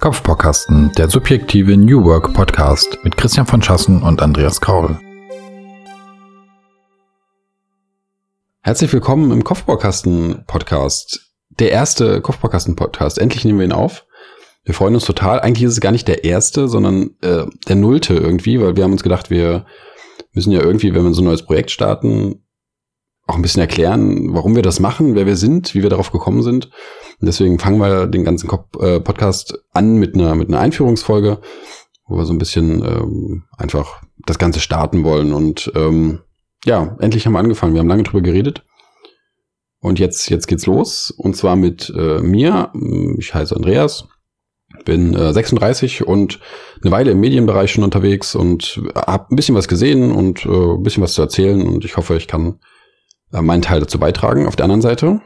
[0.00, 4.98] Kopfbaukasten, der subjektive New Work Podcast mit Christian von Schassen und Andreas Kaul.
[8.62, 11.34] Herzlich willkommen im Kopfbaukasten Podcast.
[11.50, 13.18] Der erste Kopfbaukasten Podcast.
[13.18, 14.06] Endlich nehmen wir ihn auf.
[14.64, 15.40] Wir freuen uns total.
[15.40, 18.92] Eigentlich ist es gar nicht der erste, sondern äh, der nullte irgendwie, weil wir haben
[18.92, 19.66] uns gedacht, wir
[20.32, 22.46] müssen ja irgendwie, wenn wir so ein neues Projekt starten,
[23.26, 26.42] auch ein bisschen erklären, warum wir das machen, wer wir sind, wie wir darauf gekommen
[26.42, 26.70] sind.
[27.20, 28.48] Und deswegen fangen wir den ganzen
[28.80, 31.38] äh, Podcast an mit einer, mit einer Einführungsfolge,
[32.06, 35.32] wo wir so ein bisschen ähm, einfach das Ganze starten wollen.
[35.32, 36.20] Und ähm,
[36.64, 37.74] ja, endlich haben wir angefangen.
[37.74, 38.64] Wir haben lange drüber geredet.
[39.80, 41.10] Und jetzt, jetzt geht's los.
[41.10, 42.72] Und zwar mit äh, mir.
[43.18, 44.08] Ich heiße Andreas,
[44.84, 46.40] bin äh, 36 und
[46.82, 50.82] eine Weile im Medienbereich schon unterwegs und habe ein bisschen was gesehen und äh, ein
[50.82, 51.66] bisschen was zu erzählen.
[51.66, 52.60] Und ich hoffe, ich kann
[53.32, 54.46] äh, meinen Teil dazu beitragen.
[54.46, 55.20] Auf der anderen Seite.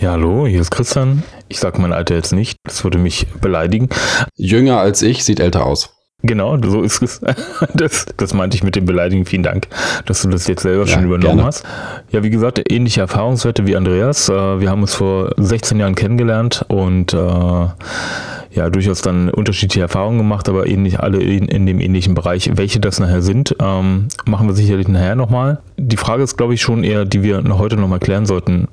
[0.00, 1.24] Ja, hallo, hier ist Christian.
[1.48, 3.88] Ich sage mein Alter jetzt nicht, das würde mich beleidigen.
[4.36, 5.92] Jünger als ich, sieht älter aus.
[6.22, 7.20] Genau, so ist es.
[7.74, 9.24] Das, das meinte ich mit dem Beleidigen.
[9.24, 9.66] Vielen Dank,
[10.06, 11.44] dass du das jetzt selber ja, schon übernommen gerne.
[11.44, 11.64] hast.
[12.12, 14.28] Ja, wie gesagt, ähnliche Erfahrungswerte wie Andreas.
[14.28, 20.18] Äh, wir haben uns vor 16 Jahren kennengelernt und äh, ja, durchaus dann unterschiedliche Erfahrungen
[20.18, 22.48] gemacht, aber ähnlich alle in, in dem ähnlichen Bereich.
[22.54, 25.58] Welche das nachher sind, ähm, machen wir sicherlich nachher nochmal.
[25.76, 28.68] Die Frage ist, glaube ich, schon eher, die wir heute nochmal klären sollten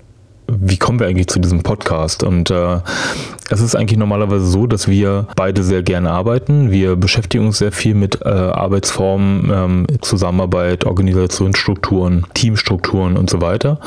[0.47, 2.23] wie kommen wir eigentlich zu diesem Podcast?
[2.23, 2.79] Und äh,
[3.49, 6.71] es ist eigentlich normalerweise so, dass wir beide sehr gerne arbeiten.
[6.71, 13.79] Wir beschäftigen uns sehr viel mit äh, Arbeitsformen, ähm, Zusammenarbeit, Organisationsstrukturen, Teamstrukturen und so weiter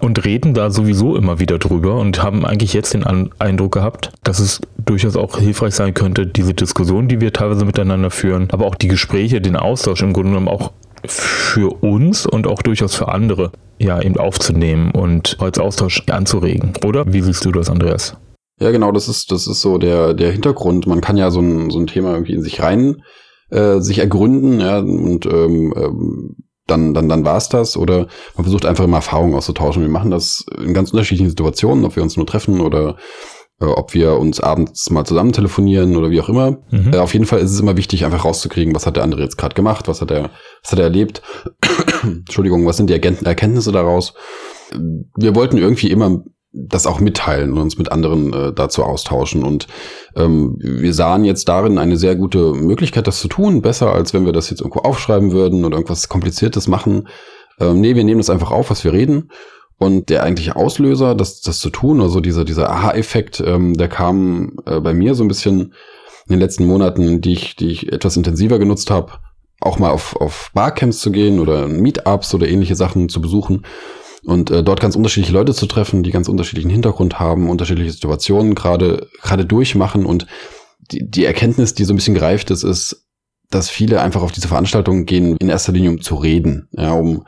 [0.00, 4.12] und reden da sowieso immer wieder drüber und haben eigentlich jetzt den An Eindruck gehabt,
[4.22, 8.66] dass es durchaus auch hilfreich sein könnte, diese Diskussion, die wir teilweise miteinander führen, aber
[8.66, 10.72] auch die Gespräche, den Austausch im Grunde genommen auch
[11.06, 17.12] für uns und auch durchaus für andere ja eben aufzunehmen und als Austausch anzuregen, oder?
[17.12, 18.16] Wie siehst du das, Andreas?
[18.58, 20.86] Ja, genau, das ist, das ist so der, der Hintergrund.
[20.86, 23.02] Man kann ja so ein, so ein Thema irgendwie in sich rein,
[23.50, 27.76] äh, sich ergründen, ja, und ähm, ähm, dann, dann, dann war's das.
[27.76, 29.82] Oder man versucht einfach immer Erfahrungen auszutauschen.
[29.82, 32.96] Wir machen das in ganz unterschiedlichen Situationen, ob wir uns nur treffen oder
[33.64, 36.58] ob wir uns abends mal zusammen telefonieren oder wie auch immer.
[36.70, 36.92] Mhm.
[36.92, 39.38] Äh, auf jeden Fall ist es immer wichtig, einfach rauszukriegen, was hat der andere jetzt
[39.38, 40.30] gerade gemacht, was hat er,
[40.62, 41.22] was hat er erlebt.
[42.02, 44.14] Entschuldigung, was sind die Erkenntnisse daraus?
[45.16, 46.22] Wir wollten irgendwie immer
[46.52, 49.42] das auch mitteilen und uns mit anderen äh, dazu austauschen.
[49.42, 49.66] Und
[50.16, 53.62] ähm, wir sahen jetzt darin eine sehr gute Möglichkeit, das zu tun.
[53.62, 57.08] Besser, als wenn wir das jetzt irgendwo aufschreiben würden oder irgendwas Kompliziertes machen.
[57.58, 59.30] Ähm, nee, wir nehmen das einfach auf, was wir reden
[59.78, 64.58] und der eigentliche Auslöser, das, das zu tun, also dieser, dieser Aha-Effekt, ähm, der kam
[64.64, 65.74] äh, bei mir so ein bisschen
[66.28, 69.12] in den letzten Monaten, die ich, die ich etwas intensiver genutzt habe,
[69.60, 73.64] auch mal auf, auf Barcamps zu gehen oder Meetups oder ähnliche Sachen zu besuchen
[74.24, 78.54] und äh, dort ganz unterschiedliche Leute zu treffen, die ganz unterschiedlichen Hintergrund haben, unterschiedliche Situationen
[78.54, 80.04] gerade gerade durchmachen.
[80.04, 80.26] Und
[80.90, 83.06] die, die Erkenntnis, die so ein bisschen gereift ist, ist,
[83.50, 87.24] dass viele einfach auf diese Veranstaltungen gehen, in erster Linie um zu reden, ja, um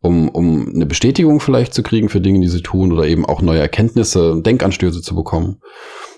[0.00, 3.42] um, um eine Bestätigung vielleicht zu kriegen für Dinge, die sie tun oder eben auch
[3.42, 5.60] neue Erkenntnisse, Denkanstöße zu bekommen.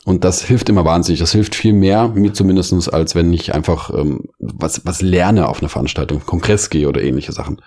[0.04, 1.20] Und das hilft immer wahnsinnig.
[1.20, 5.60] Das hilft viel mehr, mir zumindestens, als wenn ich einfach ähm, was, was lerne auf
[5.60, 7.60] einer Veranstaltung, Kongress gehe oder ähnliche Sachen.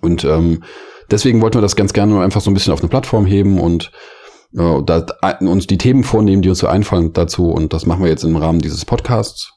[0.00, 0.64] Und ähm,
[1.10, 3.92] deswegen wollten wir das ganz gerne einfach so ein bisschen auf eine Plattform heben und
[4.56, 5.06] äh, da,
[5.40, 7.50] uns die Themen vornehmen, die uns so einfallen dazu.
[7.50, 9.52] Und das machen wir jetzt im Rahmen dieses Podcasts.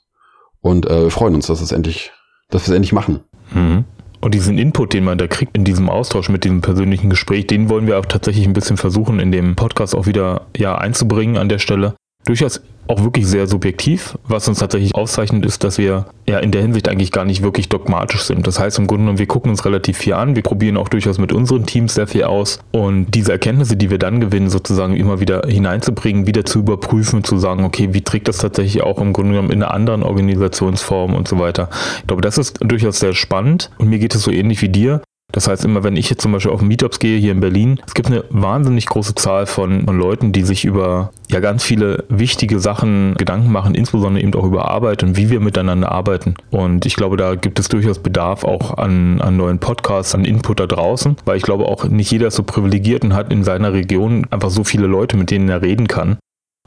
[0.61, 2.11] Und äh, wir freuen uns, dass es endlich,
[2.49, 3.21] dass wir es endlich machen.
[3.53, 3.85] Mhm.
[4.25, 7.69] Und diesen Input, den man da kriegt in diesem Austausch mit diesem persönlichen Gespräch, den
[7.69, 11.47] wollen wir auch tatsächlich ein bisschen versuchen, in dem Podcast auch wieder ja, einzubringen an
[11.47, 11.93] der Stelle.
[12.25, 14.17] Durchaus auch wirklich sehr subjektiv.
[14.27, 17.69] Was uns tatsächlich auszeichnet, ist, dass wir ja in der Hinsicht eigentlich gar nicht wirklich
[17.69, 18.45] dogmatisch sind.
[18.47, 21.17] Das heißt im Grunde genommen, wir gucken uns relativ viel an, wir probieren auch durchaus
[21.17, 25.19] mit unseren Teams sehr viel aus und diese Erkenntnisse, die wir dann gewinnen, sozusagen immer
[25.19, 29.31] wieder hineinzubringen, wieder zu überprüfen, zu sagen, okay, wie trägt das tatsächlich auch im Grunde
[29.31, 31.69] genommen in einer anderen Organisationsform und so weiter.
[31.99, 35.01] Ich glaube, das ist durchaus sehr spannend und mir geht es so ähnlich wie dir.
[35.31, 37.93] Das heißt, immer wenn ich jetzt zum Beispiel auf Meetups gehe hier in Berlin, es
[37.93, 42.59] gibt eine wahnsinnig große Zahl von, von Leuten, die sich über ja ganz viele wichtige
[42.59, 46.35] Sachen Gedanken machen, insbesondere eben auch über Arbeit und wie wir miteinander arbeiten.
[46.51, 50.59] Und ich glaube, da gibt es durchaus Bedarf auch an, an neuen Podcasts, an Input
[50.59, 53.73] da draußen, weil ich glaube auch nicht jeder ist so privilegiert und hat in seiner
[53.73, 56.17] Region einfach so viele Leute, mit denen er reden kann.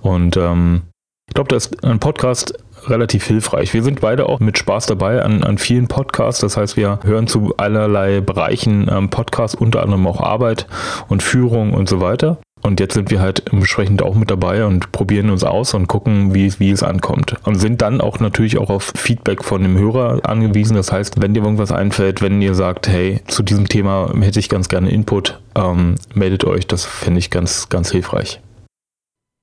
[0.02, 0.82] Und ähm,
[1.28, 2.54] ich glaube, da ist ein Podcast
[2.90, 3.74] relativ hilfreich.
[3.74, 6.40] Wir sind beide auch mit Spaß dabei an, an vielen Podcasts.
[6.40, 10.66] Das heißt, wir hören zu allerlei Bereichen ähm, Podcasts, unter anderem auch Arbeit
[11.08, 12.38] und Führung und so weiter.
[12.62, 16.34] Und jetzt sind wir halt entsprechend auch mit dabei und probieren uns aus und gucken,
[16.34, 17.36] wie, wie es ankommt.
[17.44, 20.74] Und sind dann auch natürlich auch auf Feedback von dem Hörer angewiesen.
[20.74, 24.48] Das heißt, wenn dir irgendwas einfällt, wenn ihr sagt, hey, zu diesem Thema hätte ich
[24.48, 26.66] ganz gerne Input, ähm, meldet euch.
[26.66, 28.40] Das fände ich ganz, ganz hilfreich.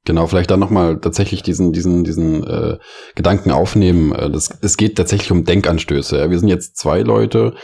[0.06, 2.78] Genau, vielleicht dann nochmal tatsächlich diesen, diesen, diesen äh,
[3.16, 4.12] Gedanken aufnehmen.
[4.14, 6.18] Äh, das, es geht tatsächlich um Denkanstöße.
[6.20, 6.30] Ja.
[6.30, 7.56] Wir sind jetzt zwei Leute,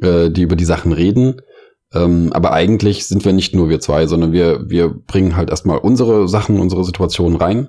[0.00, 1.42] äh, die über die Sachen reden.
[1.92, 5.78] Ähm, aber eigentlich sind wir nicht nur wir zwei, sondern wir, wir bringen halt erstmal
[5.78, 7.68] unsere Sachen, unsere Situationen rein,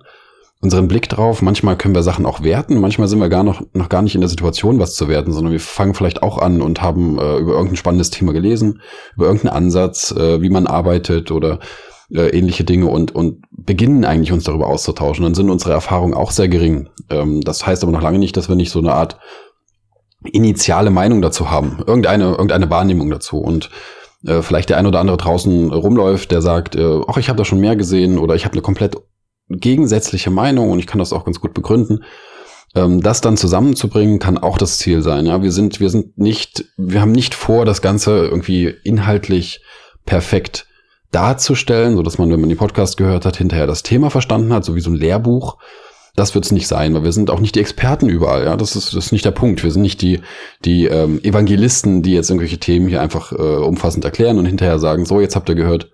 [0.61, 1.41] unseren Blick drauf.
[1.41, 4.21] Manchmal können wir Sachen auch werten, manchmal sind wir gar noch, noch gar nicht in
[4.21, 7.51] der Situation, was zu werten, sondern wir fangen vielleicht auch an und haben äh, über
[7.51, 8.81] irgendein spannendes Thema gelesen,
[9.15, 11.59] über irgendeinen Ansatz, äh, wie man arbeitet oder
[12.11, 15.23] äh, ähnliche Dinge und, und beginnen eigentlich uns darüber auszutauschen.
[15.23, 16.89] Dann sind unsere Erfahrungen auch sehr gering.
[17.09, 19.17] Ähm, das heißt aber noch lange nicht, dass wir nicht so eine Art
[20.23, 23.37] initiale Meinung dazu haben, irgendeine, irgendeine Wahrnehmung dazu.
[23.37, 23.69] Und
[24.25, 27.45] äh, vielleicht der ein oder andere draußen rumläuft, der sagt, äh, ach, ich habe da
[27.45, 28.97] schon mehr gesehen oder ich habe eine komplett
[29.49, 32.03] gegensätzliche Meinung und ich kann das auch ganz gut begründen.
[32.73, 35.25] Ähm, das dann zusammenzubringen kann auch das Ziel sein.
[35.25, 39.61] Ja, wir sind, wir sind nicht, wir haben nicht vor, das Ganze irgendwie inhaltlich
[40.05, 40.67] perfekt
[41.15, 44.65] darzustellen, so dass man, wenn man die Podcast gehört hat, hinterher das Thema verstanden hat,
[44.65, 45.57] so wie so ein Lehrbuch.
[46.15, 48.45] Das wird es nicht sein, weil wir sind auch nicht die Experten überall.
[48.45, 49.63] Ja, das ist, das ist nicht der Punkt.
[49.63, 50.21] Wir sind nicht die
[50.63, 55.05] die ähm, Evangelisten, die jetzt irgendwelche Themen hier einfach äh, umfassend erklären und hinterher sagen:
[55.05, 55.89] So, jetzt habt ihr gehört,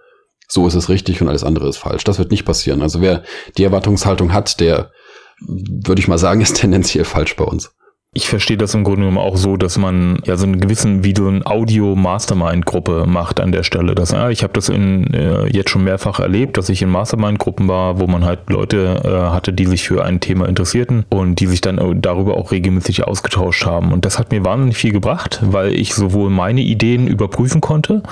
[0.48, 2.04] so ist es richtig und alles andere ist falsch.
[2.04, 2.82] Das wird nicht passieren.
[2.82, 3.24] Also wer
[3.58, 4.92] die Erwartungshaltung hat, der
[5.40, 7.72] würde ich mal sagen, ist tendenziell falsch bei uns.
[8.14, 11.30] Ich verstehe das im Grunde genommen auch so, dass man ja so einen gewissen, du
[11.30, 13.96] ein Audio-Mastermind-Gruppe macht an der Stelle.
[13.96, 17.70] Das, ja, ich habe das in, äh, jetzt schon mehrfach erlebt, dass ich in Mastermind-Gruppen
[17.70, 21.48] war, wo man halt Leute äh, hatte, die sich für ein Thema interessierten und die
[21.48, 23.94] sich dann äh, darüber auch regelmäßig ausgetauscht haben.
[23.94, 28.04] Und das hat mir wahnsinnig viel gebracht, weil ich sowohl meine Ideen überprüfen konnte,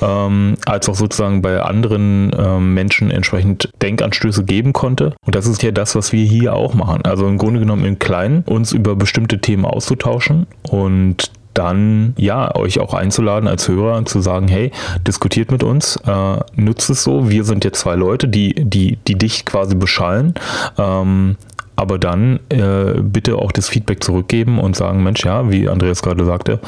[0.00, 5.16] ähm, als auch sozusagen bei anderen ähm, Menschen entsprechend Denkanstöße geben konnte.
[5.26, 7.02] Und das ist ja das, was wir hier auch machen.
[7.02, 12.78] Also im Grunde genommen in Kleinen uns über bestimmte Themen auszutauschen und dann ja euch
[12.78, 14.70] auch einzuladen als Hörer zu sagen, hey,
[15.06, 17.28] diskutiert mit uns, äh, nutzt es so.
[17.30, 20.34] Wir sind jetzt zwei Leute, die die die dich quasi beschallen.
[20.78, 21.36] Ähm,
[21.74, 26.24] aber dann äh, bitte auch das Feedback zurückgeben und sagen, Mensch, ja, wie Andreas gerade
[26.24, 26.58] sagte,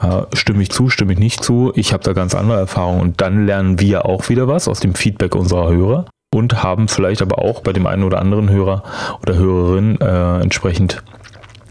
[0.00, 3.20] äh, stimme ich zu, stimme ich nicht zu, ich habe da ganz andere Erfahrungen und
[3.20, 7.40] dann lernen wir auch wieder was aus dem Feedback unserer Hörer und haben vielleicht aber
[7.40, 8.84] auch bei dem einen oder anderen Hörer
[9.22, 11.02] oder Hörerin äh, entsprechend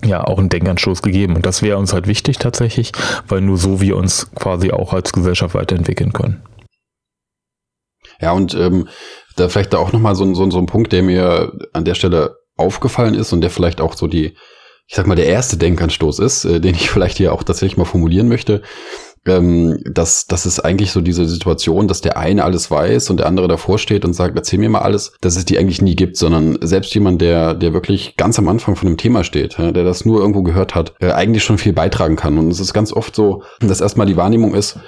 [0.09, 1.35] ja auch einen Denkanstoß gegeben.
[1.35, 2.91] Und das wäre uns halt wichtig tatsächlich,
[3.27, 6.43] weil nur so wir uns quasi auch als Gesellschaft weiterentwickeln können.
[8.21, 8.89] Ja, und ähm,
[9.37, 12.35] da vielleicht da auch nochmal so, so, so ein Punkt, der mir an der Stelle
[12.57, 14.35] aufgefallen ist und der vielleicht auch so die,
[14.87, 17.85] ich sag mal, der erste Denkanstoß ist, äh, den ich vielleicht hier auch tatsächlich mal
[17.85, 18.61] formulieren möchte
[19.25, 23.27] ähm, dass das ist eigentlich so diese Situation, dass der eine alles weiß und der
[23.27, 26.17] andere davor steht und sagt, erzähl mir mal alles, dass es die eigentlich nie gibt,
[26.17, 29.83] sondern selbst jemand, der, der wirklich ganz am Anfang von dem Thema steht, ja, der
[29.83, 32.37] das nur irgendwo gehört hat, äh, eigentlich schon viel beitragen kann.
[32.37, 34.79] Und es ist ganz oft so, dass erstmal die Wahrnehmung ist,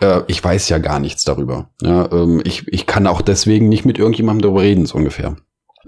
[0.00, 1.70] äh, ich weiß ja gar nichts darüber.
[1.82, 5.36] Ja, ähm, ich, ich kann auch deswegen nicht mit irgendjemandem darüber reden, so ungefähr.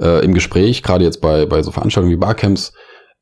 [0.01, 2.73] Äh, Im Gespräch, gerade jetzt bei, bei so Veranstaltungen wie Barcamps,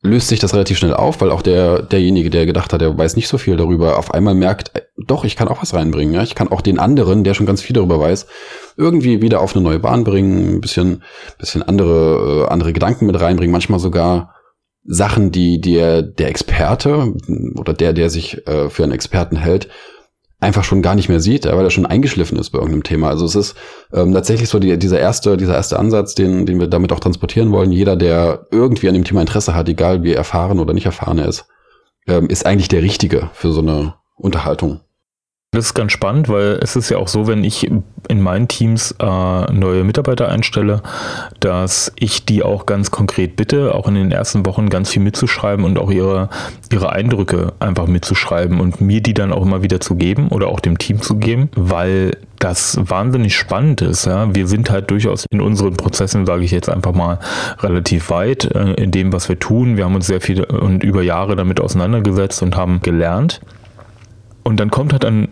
[0.02, 3.16] löst sich das relativ schnell auf, weil auch der, derjenige, der gedacht hat, der weiß
[3.16, 6.14] nicht so viel darüber, auf einmal merkt, äh, doch, ich kann auch was reinbringen.
[6.14, 6.22] Ja?
[6.22, 8.26] Ich kann auch den anderen, der schon ganz viel darüber weiß,
[8.76, 11.02] irgendwie wieder auf eine neue Bahn bringen, ein bisschen,
[11.38, 14.34] bisschen andere, äh, andere Gedanken mit reinbringen, manchmal sogar
[14.84, 17.14] Sachen, die der, der Experte
[17.56, 19.68] oder der, der sich äh, für einen Experten hält,
[20.40, 23.08] einfach schon gar nicht mehr sieht, weil er schon eingeschliffen ist bei irgendeinem Thema.
[23.08, 23.54] Also es ist
[23.92, 27.52] ähm, tatsächlich so die, dieser erste, dieser erste Ansatz, den, den wir damit auch transportieren
[27.52, 27.72] wollen.
[27.72, 31.28] Jeder, der irgendwie an dem Thema Interesse hat, egal wie erfahren oder nicht erfahren er
[31.28, 31.46] ist,
[32.06, 34.80] ähm, ist eigentlich der Richtige für so eine Unterhaltung.
[35.52, 37.68] Das ist ganz spannend, weil es ist ja auch so, wenn ich
[38.08, 40.80] in meinen Teams äh, neue Mitarbeiter einstelle,
[41.40, 45.64] dass ich die auch ganz konkret bitte, auch in den ersten Wochen ganz viel mitzuschreiben
[45.64, 46.28] und auch ihre,
[46.70, 50.60] ihre Eindrücke einfach mitzuschreiben und mir die dann auch immer wieder zu geben oder auch
[50.60, 54.06] dem Team zu geben, weil das wahnsinnig spannend ist.
[54.06, 54.32] Ja.
[54.32, 57.18] Wir sind halt durchaus in unseren Prozessen, sage ich jetzt einfach mal,
[57.58, 59.76] relativ weit äh, in dem, was wir tun.
[59.76, 63.40] Wir haben uns sehr viel und über Jahre damit auseinandergesetzt und haben gelernt.
[64.42, 65.28] Und dann kommt halt ein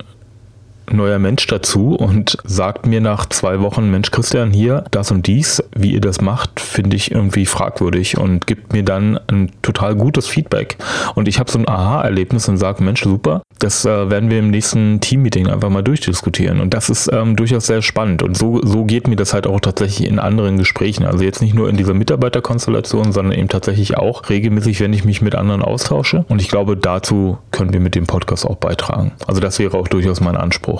[0.92, 5.62] neuer Mensch dazu und sagt mir nach zwei Wochen, Mensch Christian, hier, das und dies,
[5.76, 10.26] wie ihr das macht, finde ich irgendwie fragwürdig und gibt mir dann ein total gutes
[10.26, 10.76] Feedback.
[11.14, 14.50] Und ich habe so ein Aha-Erlebnis und sage, Mensch, super, das äh, werden wir im
[14.50, 16.60] nächsten Team-Meeting einfach mal durchdiskutieren.
[16.60, 18.22] Und das ist ähm, durchaus sehr spannend.
[18.22, 21.04] Und so, so geht mir das halt auch tatsächlich in anderen Gesprächen.
[21.04, 25.22] Also jetzt nicht nur in dieser Mitarbeiterkonstellation, sondern eben tatsächlich auch regelmäßig, wenn ich mich
[25.22, 26.24] mit anderen austausche.
[26.28, 29.12] Und ich glaube, dazu können wir mit dem Podcast auch beitragen.
[29.26, 30.77] Also das wäre auch durchaus mein Anspruch.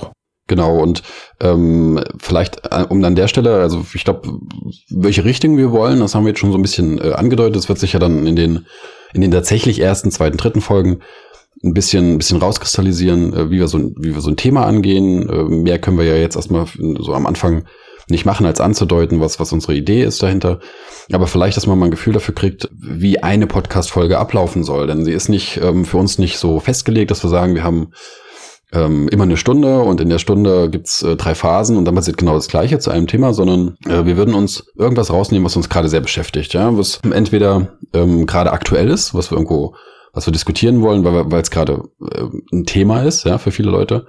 [0.49, 1.03] Genau, und
[1.41, 4.41] ähm, vielleicht äh, um an der Stelle, also ich glaube,
[4.89, 7.57] welche Richtung wir wollen, das haben wir jetzt schon so ein bisschen äh, angedeutet.
[7.57, 8.67] Das wird sich ja dann in den,
[9.13, 11.01] in den tatsächlich ersten, zweiten, dritten Folgen
[11.63, 15.29] ein bisschen, ein bisschen rauskristallisieren, äh, wie, wir so, wie wir so ein Thema angehen.
[15.29, 16.67] Äh, mehr können wir ja jetzt erstmal
[16.99, 17.65] so am Anfang
[18.09, 20.61] nicht machen, als anzudeuten, was, was unsere Idee ist dahinter.
[21.13, 24.87] Aber vielleicht, dass man mal ein Gefühl dafür kriegt, wie eine Podcast-Folge ablaufen soll.
[24.87, 27.93] Denn sie ist nicht ähm, für uns nicht so festgelegt, dass wir sagen, wir haben
[28.73, 32.19] ähm, immer eine Stunde und in der Stunde gibt's äh, drei Phasen und dann passiert
[32.19, 35.69] genau das Gleiche zu einem Thema, sondern äh, wir würden uns irgendwas rausnehmen, was uns
[35.69, 39.75] gerade sehr beschäftigt, ja, was entweder ähm, gerade aktuell ist, was wir irgendwo
[40.15, 44.07] was wir diskutieren wollen, weil es gerade äh, ein Thema ist, ja, für viele Leute.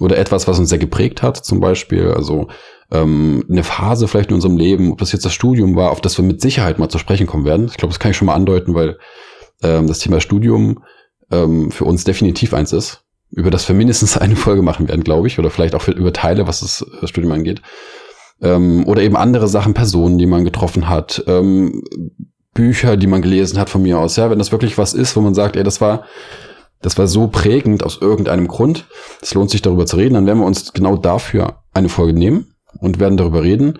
[0.00, 2.08] Oder etwas, was uns sehr geprägt hat, zum Beispiel.
[2.10, 2.48] Also
[2.90, 6.18] ähm, eine Phase vielleicht in unserem Leben, ob das jetzt das Studium war, auf das
[6.18, 7.66] wir mit Sicherheit mal zu sprechen kommen werden.
[7.66, 8.98] Ich glaube, das kann ich schon mal andeuten, weil
[9.62, 10.82] ähm, das Thema Studium
[11.30, 13.03] ähm, für uns definitiv eins ist
[13.34, 16.46] über das wir mindestens eine Folge machen werden, glaube ich, oder vielleicht auch über Teile,
[16.46, 17.62] was das äh, Studium angeht.
[18.40, 21.82] Ähm, oder eben andere Sachen, Personen, die man getroffen hat, ähm,
[22.52, 24.16] Bücher, die man gelesen hat von mir aus.
[24.16, 26.04] Ja, wenn das wirklich was ist, wo man sagt, ey, das war,
[26.82, 28.86] das war so prägend aus irgendeinem Grund,
[29.20, 32.54] es lohnt sich darüber zu reden, dann werden wir uns genau dafür eine Folge nehmen
[32.78, 33.78] und werden darüber reden.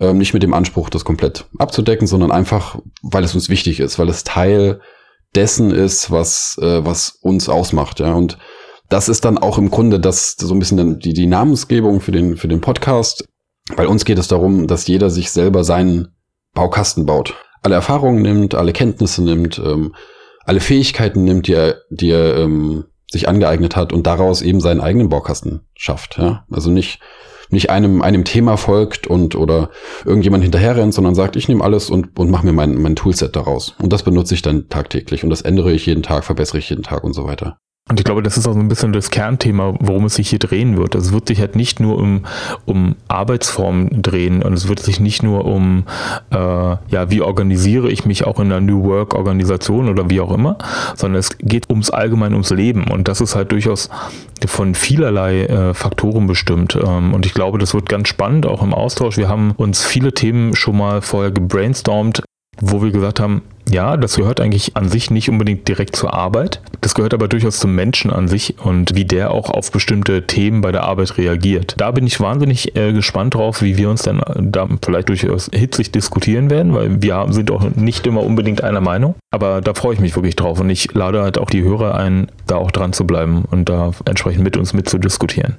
[0.00, 3.98] Ähm, nicht mit dem Anspruch, das komplett abzudecken, sondern einfach, weil es uns wichtig ist,
[3.98, 4.80] weil es Teil
[5.34, 8.00] dessen ist, was, äh, was uns ausmacht.
[8.00, 8.38] Ja, und
[8.92, 12.36] das ist dann auch im Grunde das so ein bisschen die, die Namensgebung für den,
[12.36, 13.24] für den Podcast.
[13.74, 16.08] Bei uns geht es darum, dass jeder sich selber seinen
[16.52, 17.34] Baukasten baut.
[17.62, 19.94] Alle Erfahrungen nimmt, alle Kenntnisse nimmt, ähm,
[20.44, 24.80] alle Fähigkeiten nimmt, die er, die er ähm, sich angeeignet hat und daraus eben seinen
[24.80, 26.18] eigenen Baukasten schafft.
[26.18, 26.44] Ja?
[26.50, 27.00] Also nicht,
[27.48, 29.70] nicht einem, einem Thema folgt und oder
[30.04, 33.74] irgendjemand hinterherrennt, sondern sagt, ich nehme alles und, und mache mir mein, mein Toolset daraus.
[33.80, 36.82] Und das benutze ich dann tagtäglich und das ändere ich jeden Tag, verbessere ich jeden
[36.82, 37.56] Tag und so weiter.
[37.90, 40.38] Und ich glaube, das ist auch so ein bisschen das Kernthema, worum es sich hier
[40.38, 40.94] drehen wird.
[40.94, 42.24] Es wird sich halt nicht nur um,
[42.64, 45.84] um Arbeitsformen drehen und es wird sich nicht nur um,
[46.30, 50.58] äh, ja, wie organisiere ich mich auch in einer New Work-Organisation oder wie auch immer,
[50.94, 52.84] sondern es geht ums allgemein ums Leben.
[52.84, 53.90] Und das ist halt durchaus
[54.46, 56.78] von vielerlei äh, Faktoren bestimmt.
[56.80, 59.16] Ähm, und ich glaube, das wird ganz spannend, auch im Austausch.
[59.16, 62.22] Wir haben uns viele Themen schon mal vorher gebrainstormt,
[62.60, 66.60] wo wir gesagt haben, ja, das gehört eigentlich an sich nicht unbedingt direkt zur Arbeit.
[66.80, 70.60] Das gehört aber durchaus zum Menschen an sich und wie der auch auf bestimmte Themen
[70.60, 71.74] bei der Arbeit reagiert.
[71.78, 75.92] Da bin ich wahnsinnig äh, gespannt drauf, wie wir uns dann da vielleicht durchaus hitzig
[75.92, 79.14] diskutieren werden, weil wir sind auch nicht immer unbedingt einer Meinung.
[79.30, 82.28] Aber da freue ich mich wirklich drauf und ich lade halt auch die Hörer ein,
[82.46, 85.56] da auch dran zu bleiben und da entsprechend mit uns mitzudiskutieren.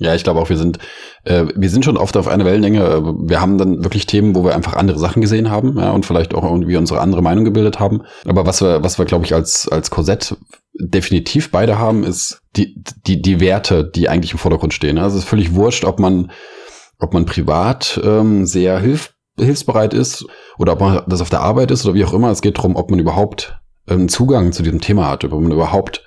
[0.00, 0.78] Ja, ich glaube auch, wir sind,
[1.24, 3.02] äh, wir sind schon oft auf einer Wellenlänge.
[3.20, 6.34] Wir haben dann wirklich Themen, wo wir einfach andere Sachen gesehen haben, ja, und vielleicht
[6.34, 8.02] auch irgendwie unsere andere Meinung gebildet haben.
[8.24, 10.36] Aber was wir, was wir, glaube ich, als, als Korsett
[10.72, 14.96] definitiv beide haben, ist die, die, die Werte, die eigentlich im Vordergrund stehen.
[14.96, 16.30] Also es ist völlig wurscht, ob man,
[16.98, 20.24] ob man privat ähm, sehr hilf, hilfsbereit ist
[20.58, 22.30] oder ob man das auf der Arbeit ist oder wie auch immer.
[22.30, 26.02] Es geht darum, ob man überhaupt ähm, Zugang zu diesem Thema hat, ob man überhaupt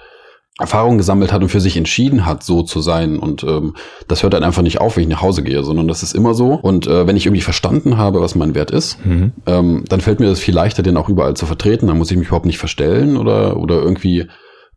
[0.59, 3.17] Erfahrung gesammelt hat und für sich entschieden hat, so zu sein.
[3.17, 3.75] Und ähm,
[4.07, 6.35] das hört dann einfach nicht auf, wenn ich nach Hause gehe, sondern das ist immer
[6.35, 6.53] so.
[6.53, 9.31] Und äh, wenn ich irgendwie verstanden habe, was mein Wert ist, mhm.
[9.47, 11.87] ähm, dann fällt mir das viel leichter, den auch überall zu vertreten.
[11.87, 14.27] Dann muss ich mich überhaupt nicht verstellen oder, oder irgendwie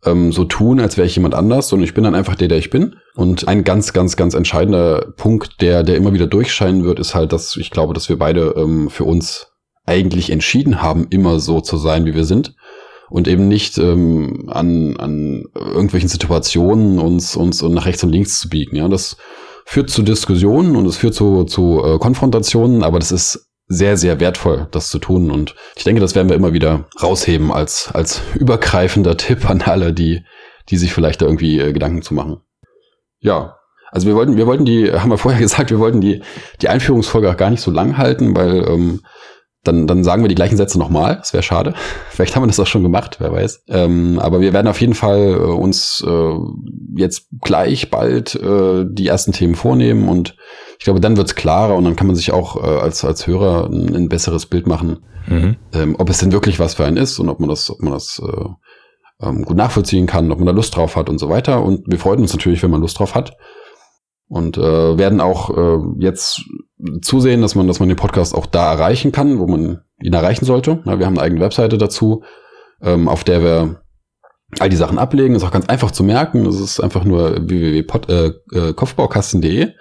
[0.07, 2.59] ähm, so tun, als wäre ich jemand anders, sondern ich bin dann einfach der, der
[2.59, 2.97] ich bin.
[3.15, 7.35] Und ein ganz, ganz, ganz entscheidender Punkt, der, der immer wieder durchscheinen wird, ist halt,
[7.35, 9.49] dass ich glaube, dass wir beide ähm, für uns
[9.85, 12.55] eigentlich entschieden haben, immer so zu sein, wie wir sind
[13.09, 18.49] und eben nicht ähm, an, an irgendwelchen Situationen uns, uns nach rechts und links zu
[18.49, 18.77] biegen.
[18.77, 19.17] Ja, das
[19.65, 24.21] führt zu Diskussionen und es führt zu, zu äh, Konfrontationen, aber das ist sehr, sehr
[24.21, 25.31] wertvoll, das zu tun.
[25.31, 29.93] Und ich denke, das werden wir immer wieder rausheben als, als übergreifender Tipp an alle,
[29.93, 30.25] die,
[30.69, 32.41] die sich vielleicht da irgendwie äh, Gedanken zu machen.
[33.19, 33.57] Ja.
[33.91, 36.23] Also wir wollten, wir wollten die, haben wir vorher gesagt, wir wollten die,
[36.63, 39.01] die Einführungsfolge auch gar nicht so lang halten, weil ähm,
[39.67, 41.17] dann, dann sagen wir die gleichen Sätze nochmal.
[41.17, 41.75] Das wäre schade.
[42.11, 43.65] Vielleicht haben wir das auch schon gemacht, wer weiß.
[43.69, 46.35] Ähm, aber wir werden auf jeden Fall äh, uns äh,
[46.97, 50.37] jetzt gleich bald äh, die ersten Themen vornehmen und
[50.79, 53.71] ich glaube, dann wird's klarer und dann kann man sich auch äh, als, als Hörer
[53.71, 55.57] ein, ein besseres Bild machen, mhm.
[55.73, 57.95] ähm, ob es denn wirklich was für einen ist und ob man das, ob man
[57.95, 61.63] das äh, ähm, gut nachvollziehen kann, ob man da Lust drauf hat und so weiter.
[61.63, 63.37] Und wir freuen uns natürlich, wenn man Lust drauf hat
[64.29, 66.43] und äh, werden auch äh, jetzt
[67.01, 70.45] zusehen, dass man, dass man den Podcast auch da erreichen kann, wo man ihn erreichen
[70.45, 70.83] sollte.
[70.85, 72.23] Ja, wir haben eine eigene Webseite dazu,
[72.83, 73.81] ähm, auf der wir
[74.59, 75.35] all die Sachen ablegen.
[75.35, 76.45] Ist auch ganz einfach zu merken.
[76.45, 79.63] Das ist einfach nur www.kopfbaukasten.de.
[79.63, 79.73] Äh,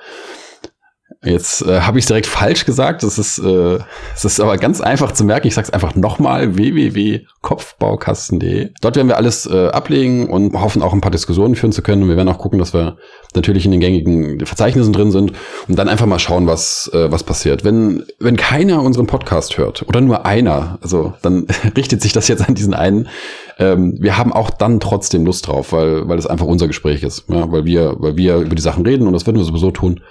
[1.26, 3.02] Jetzt äh, habe ich es direkt falsch gesagt.
[3.04, 3.80] Das ist, äh,
[4.14, 5.48] das ist aber ganz einfach zu merken.
[5.48, 8.70] Ich sage es einfach nochmal: www.kopfbaukasten.de.
[8.80, 12.04] Dort werden wir alles äh, ablegen und hoffen auch ein paar Diskussionen führen zu können.
[12.04, 12.98] Und wir werden auch gucken, dass wir
[13.34, 15.34] natürlich in den gängigen Verzeichnissen drin sind
[15.68, 17.64] und dann einfach mal schauen, was äh, was passiert.
[17.64, 22.48] Wenn wenn keiner unseren Podcast hört oder nur einer, also dann richtet sich das jetzt
[22.48, 23.10] an diesen einen.
[23.58, 27.24] Ähm, wir haben auch dann trotzdem Lust drauf, weil weil es einfach unser Gespräch ist,
[27.30, 30.02] ja, weil wir weil wir über die Sachen reden und das würden wir sowieso tun.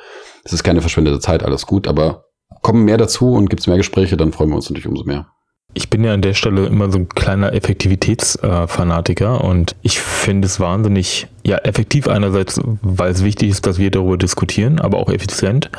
[0.45, 2.27] Es ist keine verschwendete Zeit, alles gut, aber
[2.63, 5.27] kommen mehr dazu und gibt es mehr Gespräche, dann freuen wir uns natürlich umso mehr.
[5.73, 10.47] Ich bin ja an der Stelle immer so ein kleiner Effektivitätsfanatiker äh, und ich finde
[10.47, 15.11] es wahnsinnig ja, effektiv einerseits, weil es wichtig ist, dass wir darüber diskutieren, aber auch
[15.11, 15.71] effizient,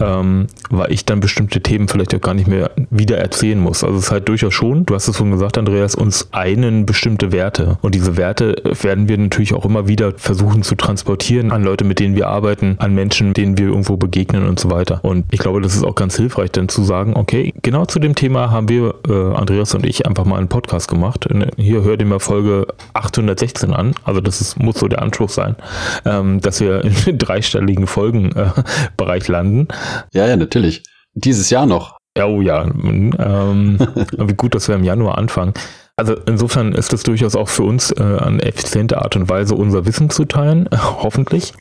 [0.00, 3.84] ähm, weil ich dann bestimmte Themen vielleicht auch gar nicht mehr wieder erzählen muss.
[3.84, 7.30] Also es ist halt durchaus schon, du hast es schon gesagt, Andreas, uns einen bestimmte
[7.30, 7.78] Werte.
[7.82, 12.00] Und diese Werte werden wir natürlich auch immer wieder versuchen zu transportieren an Leute, mit
[12.00, 15.04] denen wir arbeiten, an Menschen, denen wir irgendwo begegnen und so weiter.
[15.04, 18.16] Und ich glaube, das ist auch ganz hilfreich, dann zu sagen, okay, genau zu dem
[18.16, 21.28] Thema haben wir, äh, Andreas und ich, einfach mal einen Podcast gemacht.
[21.56, 23.94] Hier hört ihr mal Folge 816 an.
[24.02, 25.56] Also das ist, muss so der Anspruch Anspruch sein,
[26.04, 29.68] ähm, dass wir in dreistelligen Folgenbereich äh, landen.
[30.12, 30.82] Ja, ja, natürlich.
[31.14, 31.98] Dieses Jahr noch.
[32.16, 32.64] Ja, oh ja.
[32.64, 33.78] Ähm,
[34.18, 35.52] wie gut, dass wir im Januar anfangen.
[35.96, 39.84] Also insofern ist es durchaus auch für uns äh, eine effiziente Art und Weise, unser
[39.84, 41.52] Wissen zu teilen, hoffentlich.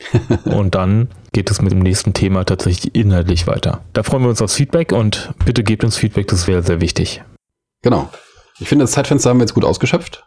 [0.45, 3.81] Und dann geht es mit dem nächsten Thema tatsächlich inhaltlich weiter.
[3.91, 7.21] Da freuen wir uns aufs Feedback und bitte gebt uns Feedback, das wäre sehr wichtig.
[7.81, 8.09] Genau.
[8.59, 10.25] Ich finde, das Zeitfenster haben wir jetzt gut ausgeschöpft.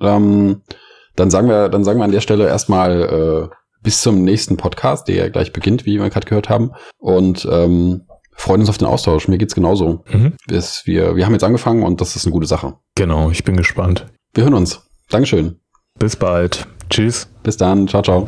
[0.00, 0.62] Ähm,
[1.18, 3.02] dann sagen wir, dann sagen wir an der Stelle erstmal
[3.50, 6.72] äh, bis zum nächsten Podcast, der ja gleich beginnt, wie wir gerade gehört haben.
[6.98, 9.28] Und ähm, freuen uns auf den Austausch.
[9.28, 10.04] Mir geht's genauso.
[10.10, 10.34] Mhm.
[10.46, 12.74] Wir, wir, wir haben jetzt angefangen und das ist eine gute Sache.
[12.94, 14.06] Genau, ich bin gespannt.
[14.34, 14.82] Wir hören uns.
[15.10, 15.60] Dankeschön.
[15.98, 16.66] Bis bald.
[16.90, 17.28] Tschüss.
[17.42, 17.88] Bis dann.
[17.88, 18.26] Ciao, ciao.